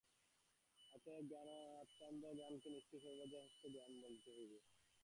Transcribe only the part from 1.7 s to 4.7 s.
অধ্যাত্মজ্ঞানকে নিশ্চয়ই সর্বশ্রেষ্ঠ জ্ঞান বলিতে হইবে।